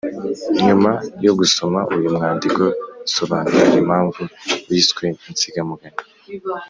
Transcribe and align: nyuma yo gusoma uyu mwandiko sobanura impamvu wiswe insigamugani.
nyuma 0.65 0.91
yo 1.25 1.31
gusoma 1.39 1.79
uyu 1.95 2.09
mwandiko 2.15 2.63
sobanura 3.13 3.65
impamvu 3.81 4.21
wiswe 4.69 5.05
insigamugani. 5.29 5.99